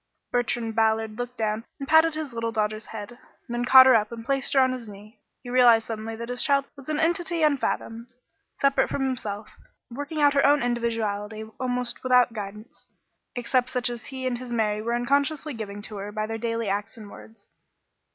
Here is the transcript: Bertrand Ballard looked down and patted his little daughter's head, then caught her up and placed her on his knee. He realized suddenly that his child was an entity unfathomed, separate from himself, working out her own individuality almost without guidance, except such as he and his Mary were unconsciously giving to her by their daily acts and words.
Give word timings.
Bertrand 0.31 0.75
Ballard 0.75 1.19
looked 1.19 1.37
down 1.37 1.63
and 1.77 1.87
patted 1.87 2.15
his 2.15 2.33
little 2.33 2.51
daughter's 2.51 2.87
head, 2.87 3.19
then 3.47 3.63
caught 3.65 3.85
her 3.85 3.93
up 3.93 4.11
and 4.11 4.25
placed 4.25 4.53
her 4.53 4.59
on 4.59 4.71
his 4.71 4.89
knee. 4.89 5.19
He 5.43 5.49
realized 5.51 5.85
suddenly 5.85 6.15
that 6.15 6.29
his 6.29 6.41
child 6.41 6.65
was 6.75 6.89
an 6.89 6.99
entity 6.99 7.43
unfathomed, 7.43 8.11
separate 8.55 8.89
from 8.89 9.03
himself, 9.05 9.47
working 9.91 10.19
out 10.19 10.33
her 10.33 10.43
own 10.43 10.63
individuality 10.63 11.43
almost 11.59 12.01
without 12.01 12.33
guidance, 12.33 12.87
except 13.35 13.69
such 13.69 13.91
as 13.91 14.07
he 14.07 14.25
and 14.25 14.39
his 14.39 14.51
Mary 14.51 14.81
were 14.81 14.95
unconsciously 14.95 15.53
giving 15.53 15.83
to 15.83 15.97
her 15.97 16.11
by 16.11 16.25
their 16.25 16.39
daily 16.39 16.67
acts 16.67 16.97
and 16.97 17.11
words. 17.11 17.47